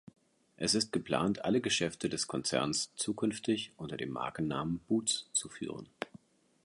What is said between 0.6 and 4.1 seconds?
ist geplant, alle Geschäfte des Konzerns zukünftig unter dem